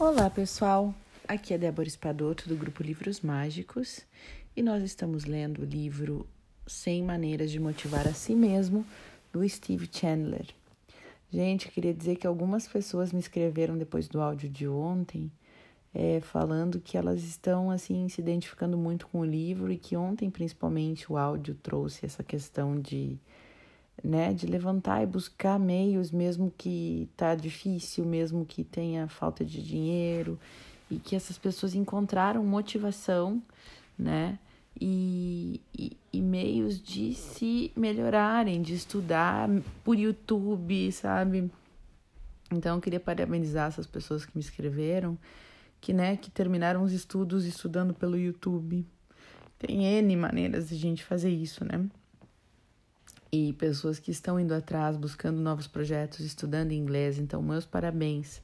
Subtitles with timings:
[0.00, 0.94] Olá, pessoal.
[1.26, 4.06] Aqui é Débora Espadoto do grupo Livros Mágicos
[4.56, 6.24] e nós estamos lendo o livro
[6.68, 8.86] 100 Maneiras de Motivar a Si Mesmo
[9.32, 10.46] do Steve Chandler.
[11.32, 15.32] Gente, eu queria dizer que algumas pessoas me escreveram depois do áudio de ontem,
[15.92, 20.30] é, falando que elas estão assim se identificando muito com o livro e que ontem,
[20.30, 23.18] principalmente, o áudio trouxe essa questão de,
[24.02, 29.62] né, de levantar e buscar meios, mesmo que tá difícil, mesmo que tenha falta de
[29.62, 30.38] dinheiro,
[30.90, 33.42] e que essas pessoas encontraram motivação,
[33.98, 34.38] né?
[34.80, 39.48] e, e, e, meios de se melhorarem, de estudar
[39.82, 41.50] por YouTube, sabe?
[42.50, 45.18] Então eu queria parabenizar essas pessoas que me escreveram,
[45.80, 48.86] que né, que terminaram os estudos estudando pelo YouTube.
[49.58, 51.84] Tem N maneiras de gente fazer isso, né?
[53.30, 57.18] E pessoas que estão indo atrás, buscando novos projetos, estudando inglês.
[57.18, 58.40] Então, meus parabéns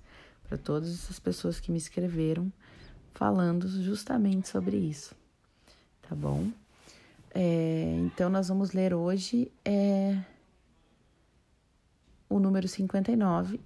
[0.46, 2.52] para todas essas pessoas que me escreveram
[3.14, 5.14] falando justamente sobre isso
[6.08, 6.50] tá bom?
[7.34, 10.16] É, então, nós vamos ler hoje é,
[12.28, 13.60] o número 59,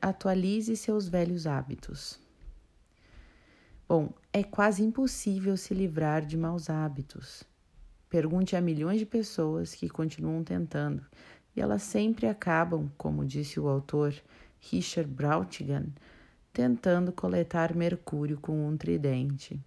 [0.00, 2.20] atualize seus velhos hábitos.
[3.88, 7.42] Bom, é quase impossível se livrar de maus hábitos.
[8.08, 11.04] Pergunte a milhões de pessoas que continuam tentando,
[11.54, 14.14] e elas sempre acabam, como disse o autor
[14.60, 15.86] Richard Brautigan,
[16.52, 19.60] tentando coletar mercúrio com um tridente.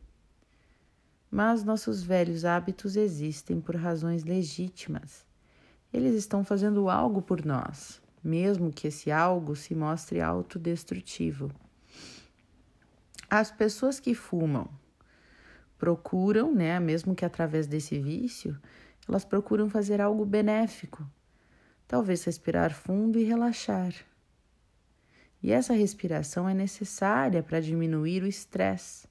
[1.30, 5.26] Mas nossos velhos hábitos existem por razões legítimas.
[5.94, 11.52] Eles estão fazendo algo por nós, mesmo que esse algo se mostre autodestrutivo.
[13.30, 14.68] As pessoas que fumam
[15.82, 18.56] procuram, né, mesmo que através desse vício,
[19.10, 21.04] elas procuram fazer algo benéfico.
[21.88, 23.92] Talvez respirar fundo e relaxar.
[25.42, 29.10] E essa respiração é necessária para diminuir o estresse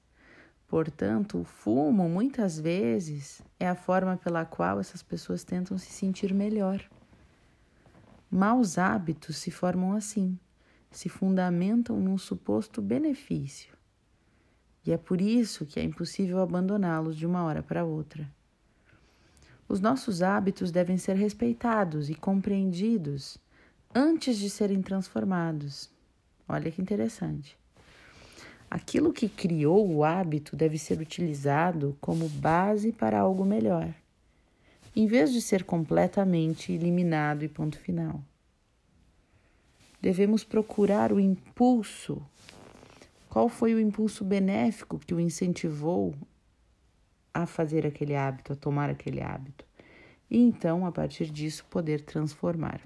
[0.71, 6.33] Portanto, o fumo muitas vezes é a forma pela qual essas pessoas tentam se sentir
[6.33, 6.81] melhor.
[8.31, 10.39] Maus hábitos se formam assim,
[10.89, 13.70] se fundamentam num suposto benefício.
[14.85, 18.27] E é por isso que é impossível abandoná-los de uma hora para outra.
[19.67, 23.37] Os nossos hábitos devem ser respeitados e compreendidos
[23.93, 25.89] antes de serem transformados.
[26.47, 27.57] Olha que interessante.
[28.69, 33.93] Aquilo que criou o hábito deve ser utilizado como base para algo melhor,
[34.95, 38.21] em vez de ser completamente eliminado e ponto final.
[40.01, 42.21] Devemos procurar o impulso.
[43.31, 46.13] Qual foi o impulso benéfico que o incentivou
[47.33, 49.63] a fazer aquele hábito, a tomar aquele hábito?
[50.29, 52.81] E então, a partir disso, poder transformar.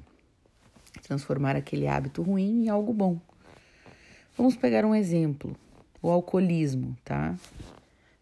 [1.01, 3.19] Transformar aquele hábito ruim em algo bom.
[4.37, 5.57] Vamos pegar um exemplo
[5.99, 7.35] o alcoolismo, tá?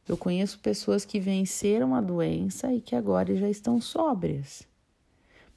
[0.07, 4.65] Eu conheço pessoas que venceram a doença e que agora já estão sóbrias.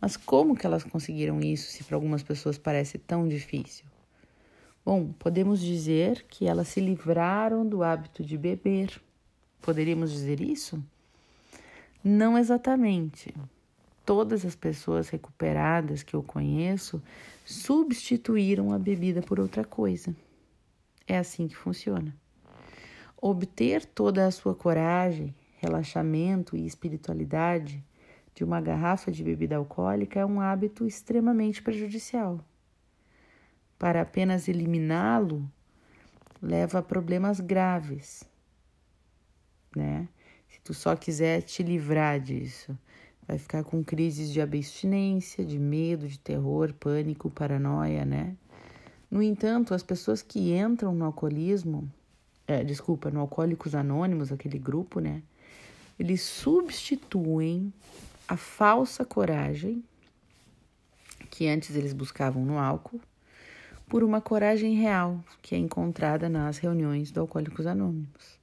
[0.01, 3.87] Mas como que elas conseguiram isso se para algumas pessoas parece tão difícil?
[4.87, 9.03] Bom, podemos dizer que elas se livraram do hábito de beber.
[9.61, 10.81] Poderíamos dizer isso?
[12.05, 13.35] Não exatamente.
[14.05, 17.03] Todas as pessoas recuperadas que eu conheço
[17.45, 20.15] substituíram a bebida por outra coisa.
[21.05, 22.15] É assim que funciona.
[23.21, 27.83] Obter toda a sua coragem, relaxamento e espiritualidade
[28.33, 32.39] de uma garrafa de bebida alcoólica é um hábito extremamente prejudicial.
[33.79, 35.49] Para apenas eliminá-lo,
[36.41, 38.25] leva a problemas graves,
[39.75, 40.09] né?
[40.49, 42.77] Se tu só quiser te livrar disso,
[43.27, 48.37] vai ficar com crises de abstinência, de medo, de terror, pânico, paranoia, né?
[49.11, 51.91] No entanto, as pessoas que entram no alcoolismo,
[52.47, 55.23] é, desculpa, no Alcoólicos Anônimos, aquele grupo, né?
[55.99, 57.73] Eles substituem
[58.29, 59.83] a falsa coragem
[61.31, 63.01] que antes eles buscavam no álcool
[63.89, 68.39] por uma coragem real que é encontrada nas reuniões do Alcoólicos Anônimos.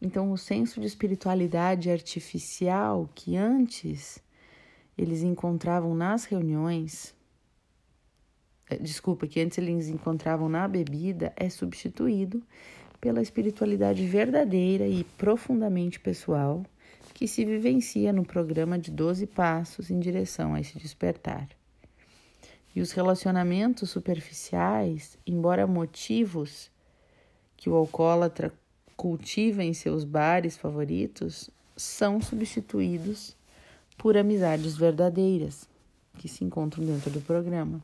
[0.00, 4.18] Então, o senso de espiritualidade artificial que antes
[4.96, 7.14] eles encontravam nas reuniões
[8.68, 12.42] é, desculpa, que antes eles encontravam na bebida é substituído
[13.00, 16.64] pela espiritualidade verdadeira e profundamente pessoal
[17.12, 21.48] que se vivencia no programa de 12 passos em direção a esse despertar.
[22.74, 26.70] E os relacionamentos superficiais, embora motivos
[27.56, 28.52] que o alcoólatra
[28.96, 33.36] cultiva em seus bares favoritos, são substituídos
[33.96, 35.68] por amizades verdadeiras
[36.18, 37.82] que se encontram dentro do programa.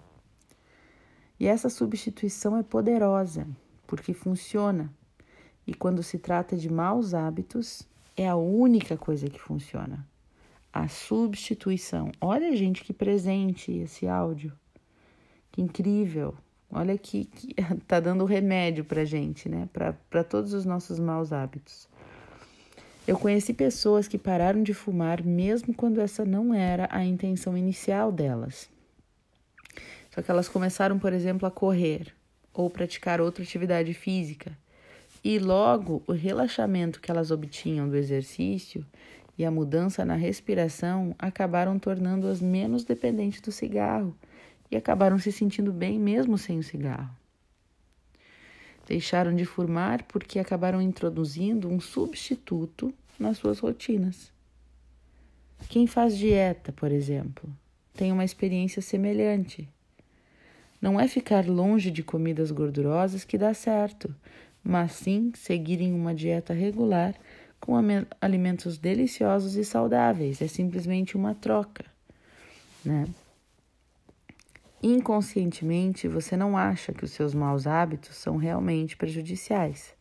[1.39, 3.47] E essa substituição é poderosa,
[3.87, 4.93] porque funciona.
[5.67, 7.83] E quando se trata de maus hábitos,
[8.17, 10.07] é a única coisa que funciona.
[10.73, 12.13] A substituição.
[12.21, 14.53] Olha, gente, que presente esse áudio.
[15.53, 16.35] Que incrível.
[16.71, 17.55] Olha que, que
[17.87, 19.69] tá dando remédio pra gente, né?
[19.73, 21.89] Para todos os nossos maus hábitos.
[23.07, 28.13] Eu conheci pessoas que pararam de fumar mesmo quando essa não era a intenção inicial
[28.13, 28.69] delas.
[30.15, 32.15] Só que elas começaram, por exemplo, a correr
[32.53, 34.57] ou praticar outra atividade física.
[35.25, 38.87] E logo o relaxamento que elas obtinham do exercício
[39.37, 44.15] e a mudança na respiração acabaram tornando-as menos dependentes do cigarro
[44.71, 47.11] e acabaram se sentindo bem mesmo sem o cigarro.
[48.87, 54.33] Deixaram de fumar porque acabaram introduzindo um substituto nas suas rotinas.
[55.69, 57.49] Quem faz dieta, por exemplo,
[57.95, 59.69] tem uma experiência semelhante.
[60.81, 64.15] Não é ficar longe de comidas gordurosas que dá certo,
[64.65, 67.15] mas sim seguir em uma dieta regular
[67.61, 67.75] com
[68.21, 70.41] alimentos deliciosos e saudáveis.
[70.41, 71.85] É simplesmente uma troca,
[72.85, 73.07] né?
[74.83, 79.95] Inconscientemente, você não acha que os seus maus hábitos são realmente prejudiciais.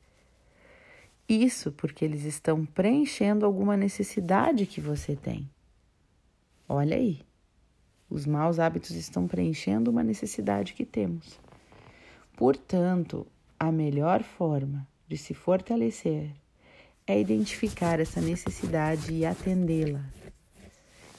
[1.27, 5.49] Isso porque eles estão preenchendo alguma necessidade que você tem.
[6.67, 7.21] Olha aí.
[8.09, 11.39] Os maus hábitos estão preenchendo uma necessidade que temos.
[12.35, 13.27] Portanto,
[13.59, 16.31] a melhor forma de se fortalecer
[17.05, 20.03] é identificar essa necessidade e atendê-la.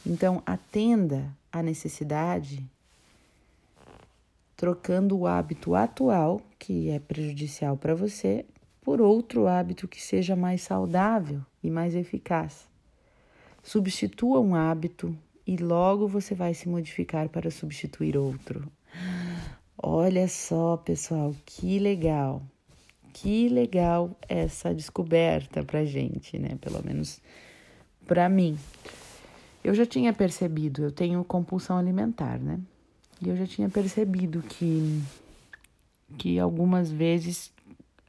[0.04, 2.64] Então, atenda a necessidade
[4.60, 8.44] trocando o hábito atual, que é prejudicial para você,
[8.82, 12.68] por outro hábito que seja mais saudável e mais eficaz.
[13.62, 15.16] Substitua um hábito
[15.46, 18.70] e logo você vai se modificar para substituir outro.
[19.82, 22.42] Olha só, pessoal, que legal.
[23.14, 26.58] Que legal essa descoberta pra gente, né?
[26.60, 27.18] Pelo menos
[28.06, 28.58] para mim.
[29.64, 32.60] Eu já tinha percebido, eu tenho compulsão alimentar, né?
[33.22, 35.02] E eu já tinha percebido que,
[36.16, 37.52] que algumas vezes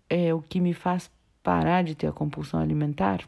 [0.10, 1.12] é, o que me faz
[1.44, 3.28] parar de ter a compulsão alimentar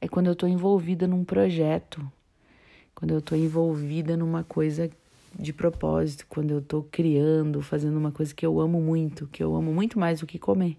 [0.00, 2.00] é quando eu estou envolvida num projeto,
[2.94, 4.88] quando eu estou envolvida numa coisa
[5.36, 9.56] de propósito, quando eu estou criando, fazendo uma coisa que eu amo muito, que eu
[9.56, 10.76] amo muito mais do que comer.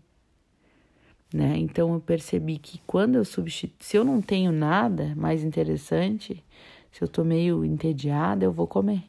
[1.33, 1.57] Né?
[1.57, 6.41] Então eu percebi que quando eu substituo, se eu não tenho nada mais interessante,
[6.91, 9.03] se eu estou meio entediada, eu vou comer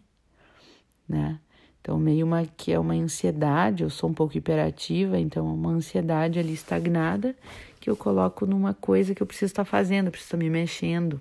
[1.11, 1.41] né?
[1.81, 5.71] Então, meio uma que é uma ansiedade, eu sou um pouco hiperativa, então é uma
[5.71, 7.35] ansiedade ali estagnada
[7.81, 11.21] que eu coloco numa coisa que eu preciso estar fazendo, preciso estar me mexendo,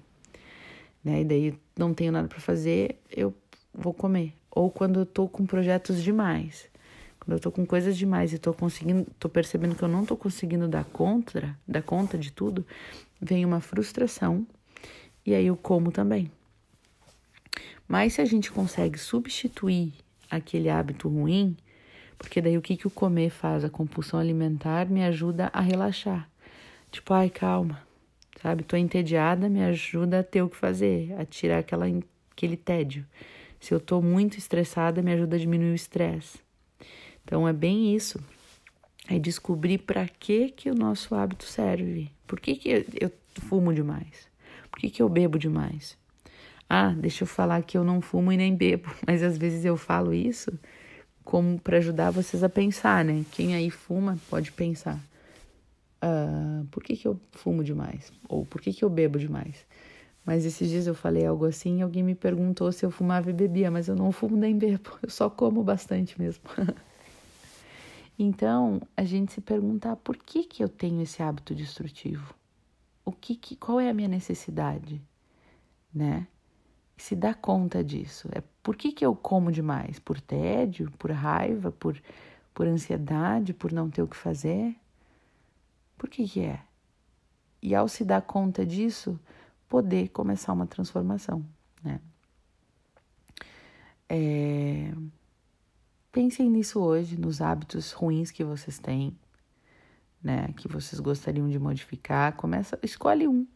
[1.03, 1.21] né?
[1.21, 3.33] E daí não tenho nada para fazer, eu
[3.73, 4.33] vou comer.
[4.51, 6.69] Ou quando eu tô com projetos demais,
[7.19, 10.17] quando eu tô com coisas demais e tô conseguindo, tô percebendo que eu não tô
[10.17, 12.65] conseguindo dar conta, dar conta de tudo,
[13.19, 14.45] vem uma frustração
[15.25, 16.29] e aí eu como também.
[17.89, 19.93] Mas se a gente consegue substituir
[20.29, 21.57] aquele hábito ruim,
[22.19, 23.65] porque daí o que, que o comer faz?
[23.65, 26.29] A compulsão alimentar me ajuda a relaxar.
[26.91, 27.81] Tipo, ai, calma,
[28.39, 28.63] sabe?
[28.63, 31.85] Tô entediada, me ajuda a ter o que fazer, a tirar aquela,
[32.31, 33.03] aquele tédio.
[33.59, 36.37] Se eu tô muito estressada, me ajuda a diminuir o estresse.
[37.25, 38.19] Então é bem isso.
[39.07, 42.11] É descobrir para que que o nosso hábito serve.
[42.27, 43.11] Por que, que eu
[43.47, 44.29] fumo demais?
[44.69, 45.97] Por que, que eu bebo demais?
[46.69, 49.75] Ah, deixa eu falar que eu não fumo e nem bebo, mas às vezes eu
[49.75, 50.51] falo isso
[51.23, 53.25] como para ajudar vocês a pensar, né?
[53.31, 54.99] Quem aí fuma pode pensar:
[56.01, 58.11] ah, por que, que eu fumo demais?
[58.27, 59.65] Ou por que, que eu bebo demais?
[60.25, 63.33] Mas esses dias eu falei algo assim e alguém me perguntou se eu fumava e
[63.33, 66.43] bebia, mas eu não fumo nem bebo, eu só como bastante mesmo.
[68.17, 72.33] então, a gente se perguntar por que, que eu tenho esse hábito destrutivo?
[73.03, 75.01] O que, que qual é a minha necessidade,
[75.93, 76.27] né?
[77.01, 78.27] Se dá conta disso.
[78.31, 79.99] É por que, que eu como demais?
[79.99, 81.99] Por tédio, por raiva, por,
[82.53, 84.75] por ansiedade, por não ter o que fazer?
[85.97, 86.61] Por que, que é?
[87.61, 89.19] E ao se dar conta disso,
[89.67, 91.45] poder começar uma transformação,
[91.83, 91.99] né?
[94.07, 94.91] É...
[96.11, 99.15] Pensem nisso hoje, nos hábitos ruins que vocês têm,
[100.21, 100.47] né?
[100.57, 102.35] Que vocês gostariam de modificar.
[102.35, 103.47] Começa, escolhe um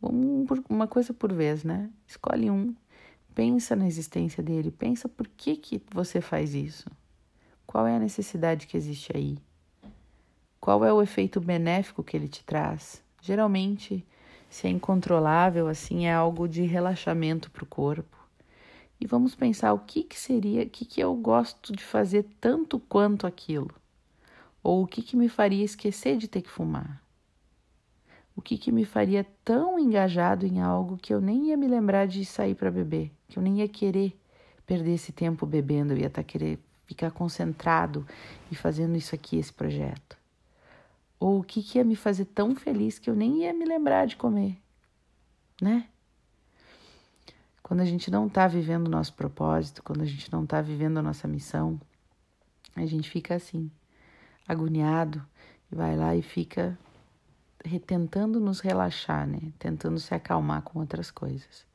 [0.00, 1.90] uma coisa por vez, né?
[2.06, 2.74] Escolhe um,
[3.34, 6.90] pensa na existência dele, pensa por que, que você faz isso.
[7.66, 9.38] Qual é a necessidade que existe aí?
[10.60, 13.02] Qual é o efeito benéfico que ele te traz?
[13.20, 14.04] Geralmente,
[14.48, 18.16] se é incontrolável, assim, é algo de relaxamento para o corpo.
[19.00, 22.78] E vamos pensar o que, que seria, o que, que eu gosto de fazer tanto
[22.80, 23.74] quanto aquilo.
[24.62, 27.00] Ou o que, que me faria esquecer de ter que fumar?
[28.38, 32.06] O que, que me faria tão engajado em algo que eu nem ia me lembrar
[32.06, 34.16] de sair para beber, que eu nem ia querer
[34.64, 38.06] perder esse tempo bebendo, eu ia estar tá querer ficar concentrado
[38.48, 40.16] e fazendo isso aqui, esse projeto.
[41.18, 44.06] Ou o que, que ia me fazer tão feliz que eu nem ia me lembrar
[44.06, 44.56] de comer,
[45.60, 45.88] né?
[47.60, 50.98] Quando a gente não está vivendo o nosso propósito, quando a gente não está vivendo
[50.98, 51.76] a nossa missão,
[52.76, 53.68] a gente fica assim,
[54.46, 55.20] agoniado,
[55.72, 56.78] e vai lá e fica
[57.76, 59.40] tentando nos relaxar, né?
[59.58, 61.66] Tentando se acalmar com outras coisas.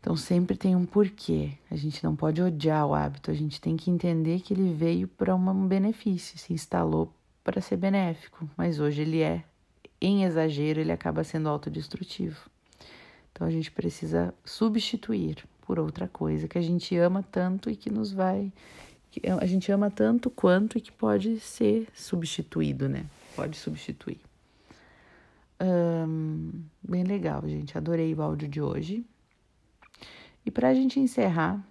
[0.00, 1.52] Então sempre tem um porquê.
[1.70, 5.08] A gente não pode odiar o hábito, a gente tem que entender que ele veio
[5.08, 7.12] para um benefício, se instalou
[7.42, 9.42] para ser benéfico, mas hoje ele é,
[10.00, 12.38] em exagero, ele acaba sendo autodestrutivo.
[13.32, 17.90] Então a gente precisa substituir por outra coisa que a gente ama tanto e que
[17.90, 18.52] nos vai.
[19.10, 23.06] Que a gente ama tanto quanto e que pode ser substituído, né?
[23.34, 24.20] Pode substituir.
[26.82, 27.76] Bem legal, gente.
[27.76, 29.04] Adorei o áudio de hoje.
[30.44, 31.62] E para a gente encerrar,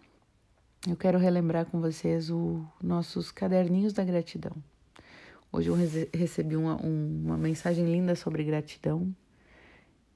[0.88, 4.56] eu quero relembrar com vocês os nossos caderninhos da gratidão.
[5.52, 5.76] Hoje eu
[6.14, 9.14] recebi uma, uma mensagem linda sobre gratidão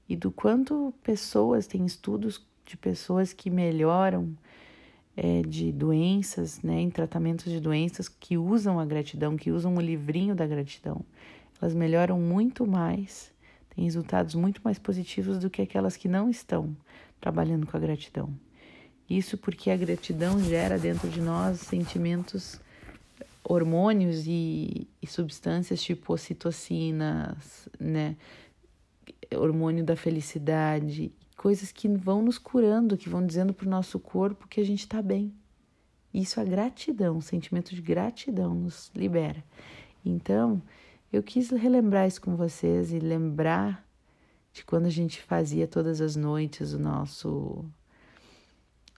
[0.08, 4.36] e do quanto pessoas, tem estudos de pessoas que melhoram
[5.16, 9.82] é, de doenças, né, em tratamentos de doenças, que usam a gratidão, que usam o
[9.82, 11.04] livrinho da gratidão.
[11.62, 13.32] Elas melhoram muito mais,
[13.75, 16.75] têm resultados muito mais positivos do que aquelas que não estão
[17.20, 18.34] trabalhando com a gratidão.
[19.10, 22.60] Isso porque a gratidão gera dentro de nós sentimentos,
[23.44, 28.16] hormônios e, e substâncias tipo ocitocinas, né?
[29.36, 34.48] hormônio da felicidade, coisas que vão nos curando, que vão dizendo para o nosso corpo
[34.48, 35.34] que a gente está bem.
[36.13, 39.44] Isso a gratidão, o sentimento de gratidão nos libera.
[40.06, 40.62] Então,
[41.12, 43.88] eu quis relembrar isso com vocês e lembrar
[44.53, 47.65] de quando a gente fazia todas as noites o nosso,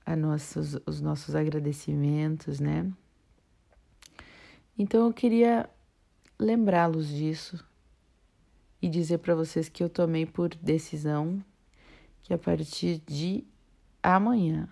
[0.06, 2.92] a nossos, os nossos agradecimentos, né?
[4.78, 5.70] Então eu queria
[6.40, 7.64] lembrá-los disso,
[8.82, 11.44] e dizer para vocês que eu tomei por decisão
[12.22, 13.46] que a partir de
[14.02, 14.68] amanhã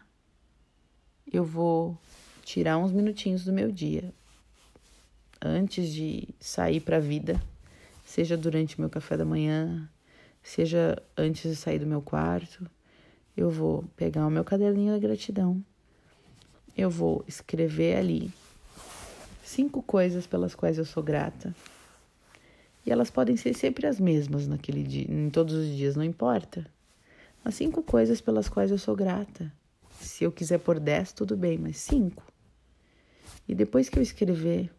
[1.32, 1.98] eu vou
[2.44, 4.14] tirar uns minutinhos do meu dia
[5.42, 7.42] antes de sair para a vida,
[8.06, 9.90] seja durante meu café da manhã,
[10.44, 12.70] seja antes de sair do meu quarto,
[13.36, 15.64] eu vou pegar o meu caderninho da gratidão.
[16.78, 18.32] Eu vou escrever ali
[19.44, 21.54] cinco coisas pelas quais eu sou grata
[22.86, 26.66] e elas podem ser sempre as mesmas naquele dia, em todos os dias, não importa.
[27.44, 29.52] As cinco coisas pelas quais eu sou grata.
[30.00, 32.24] Se eu quiser por dez, tudo bem, mas cinco.
[33.48, 34.72] E depois que eu escrever,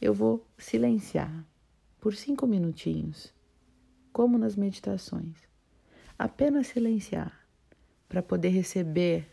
[0.00, 1.44] eu vou silenciar
[2.00, 3.32] por cinco minutinhos,
[4.12, 5.36] como nas meditações.
[6.18, 7.46] Apenas silenciar
[8.08, 9.26] para poder receber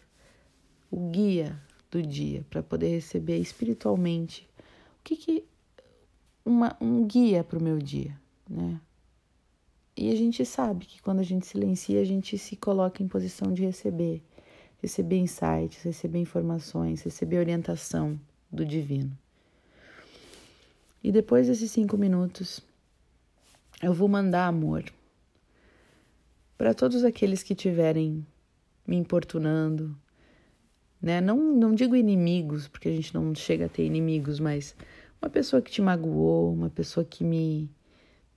[0.89, 4.47] o guia do dia, para poder receber espiritualmente
[4.99, 5.45] o que, que
[6.45, 8.79] uma, um guia para o meu dia, né?
[9.95, 13.53] E a gente sabe que quando a gente silencia, a gente se coloca em posição
[13.53, 14.23] de receber,
[14.81, 18.19] receber insights, receber informações, receber orientação
[18.51, 19.15] do divino.
[21.03, 22.61] E depois desses cinco minutos,
[23.81, 24.85] eu vou mandar amor
[26.57, 28.25] para todos aqueles que tiverem
[28.87, 29.93] me importunando,
[31.01, 31.19] né?
[31.19, 34.73] Não, não digo inimigos, porque a gente não chega a ter inimigos, mas
[35.21, 37.69] uma pessoa que te magoou, uma pessoa que me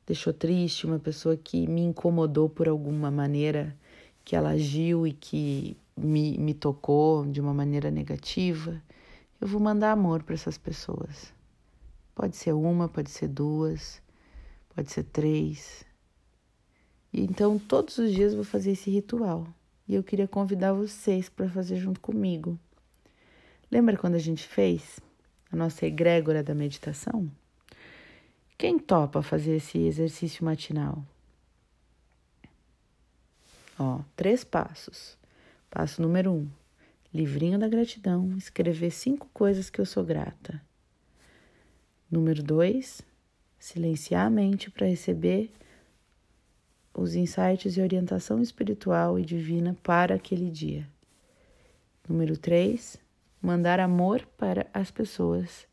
[0.04, 3.76] deixou triste, uma pessoa que me incomodou por alguma maneira,
[4.24, 8.82] que ela agiu e que me, me tocou de uma maneira negativa,
[9.40, 11.35] eu vou mandar amor para essas pessoas.
[12.16, 14.02] Pode ser uma, pode ser duas,
[14.74, 15.84] pode ser três.
[17.12, 19.46] E então todos os dias eu vou fazer esse ritual.
[19.86, 22.58] E eu queria convidar vocês para fazer junto comigo.
[23.70, 24.98] Lembra quando a gente fez?
[25.50, 27.30] a nossa egrégora da meditação?
[28.58, 31.04] Quem topa fazer esse exercício matinal?
[33.78, 35.16] Ó, três passos.
[35.70, 36.48] Passo número um:
[37.12, 40.60] livrinho da gratidão, escrever cinco coisas que eu sou grata.
[42.10, 43.02] Número dois:
[43.58, 45.50] silenciar a mente para receber
[46.94, 50.86] os insights e orientação espiritual e divina para aquele dia.
[52.08, 52.96] Número três:
[53.42, 55.66] mandar amor para as pessoas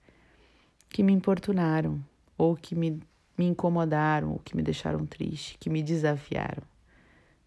[0.89, 2.03] que me importunaram,
[2.35, 2.99] ou que me,
[3.37, 6.63] me incomodaram, ou que me deixaram triste, que me desafiaram.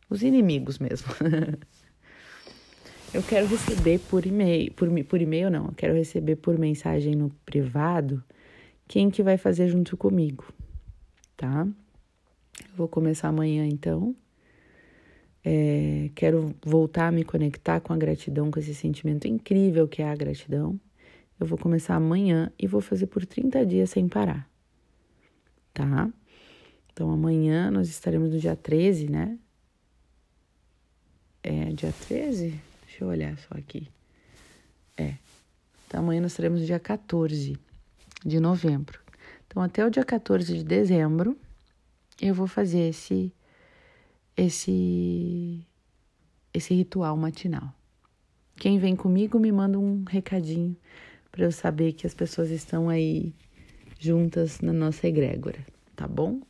[0.08, 1.08] Os inimigos mesmo.
[3.12, 7.30] eu quero receber por e-mail, por, por e-mail não, eu quero receber por mensagem no
[7.44, 8.22] privado
[8.88, 10.52] quem que vai fazer junto comigo,
[11.36, 11.66] tá?
[12.60, 14.14] Eu vou começar amanhã então.
[15.44, 20.08] É, quero voltar a me conectar com a gratidão, com esse sentimento incrível que é
[20.08, 20.78] a gratidão.
[21.38, 24.48] Eu vou começar amanhã e vou fazer por 30 dias sem parar,
[25.72, 26.10] tá?
[26.92, 29.38] Então amanhã nós estaremos no dia 13, né?
[31.42, 32.58] É, dia 13?
[32.86, 33.86] Deixa eu olhar só aqui.
[34.96, 35.14] É.
[35.86, 37.65] Então amanhã nós estaremos no dia 14
[38.26, 39.00] de novembro.
[39.46, 41.38] Então até o dia 14 de dezembro
[42.20, 43.32] eu vou fazer esse
[44.36, 45.64] esse
[46.52, 47.72] esse ritual matinal.
[48.56, 50.76] Quem vem comigo me manda um recadinho
[51.30, 53.34] para eu saber que as pessoas estão aí
[53.98, 55.58] juntas na nossa egrégora,
[55.94, 56.40] tá bom?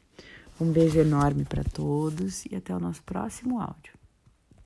[0.61, 3.96] Um beijo enorme para todos e até o nosso próximo áudio.